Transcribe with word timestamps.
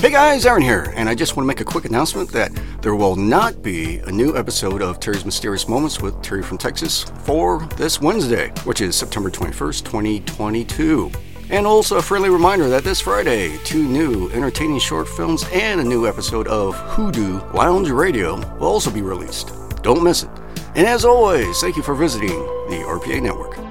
Hey 0.00 0.12
guys, 0.12 0.46
Aaron 0.46 0.62
here, 0.62 0.92
and 0.94 1.08
I 1.08 1.16
just 1.16 1.36
want 1.36 1.42
to 1.44 1.48
make 1.48 1.60
a 1.60 1.64
quick 1.64 1.84
announcement 1.84 2.30
that 2.30 2.52
there 2.82 2.94
will 2.94 3.16
not 3.16 3.62
be 3.62 3.98
a 3.98 4.12
new 4.12 4.36
episode 4.36 4.80
of 4.80 5.00
Terry's 5.00 5.24
Mysterious 5.24 5.66
Moments 5.66 6.00
with 6.00 6.22
Terry 6.22 6.40
from 6.40 6.56
Texas 6.56 7.02
for 7.24 7.66
this 7.76 8.00
Wednesday, 8.00 8.50
which 8.62 8.80
is 8.80 8.94
September 8.94 9.28
21st, 9.28 9.84
2022. 9.84 11.10
And 11.50 11.66
also 11.66 11.96
a 11.96 12.02
friendly 12.02 12.30
reminder 12.30 12.68
that 12.68 12.84
this 12.84 13.00
Friday, 13.00 13.58
two 13.64 13.82
new 13.82 14.30
entertaining 14.30 14.78
short 14.78 15.08
films 15.08 15.44
and 15.52 15.80
a 15.80 15.84
new 15.84 16.06
episode 16.06 16.46
of 16.46 16.76
Hoodoo 16.76 17.40
Lounge 17.52 17.90
Radio 17.90 18.36
will 18.58 18.68
also 18.68 18.92
be 18.92 19.02
released. 19.02 19.50
Don't 19.82 20.04
miss 20.04 20.22
it. 20.22 20.30
And 20.76 20.86
as 20.86 21.04
always, 21.04 21.60
thank 21.60 21.76
you 21.76 21.82
for 21.82 21.96
visiting 21.96 22.38
the 22.68 22.84
RPA 22.86 23.20
Network. 23.20 23.67